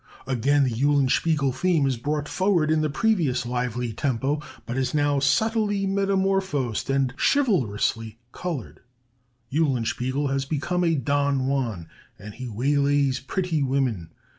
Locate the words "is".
1.85-1.95, 4.75-4.95